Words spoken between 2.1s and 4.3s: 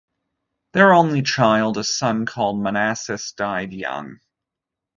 called Manasses, died young.